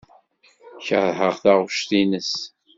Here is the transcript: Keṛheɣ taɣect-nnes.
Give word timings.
Keṛheɣ 0.85 1.33
taɣect-nnes. 1.43 2.33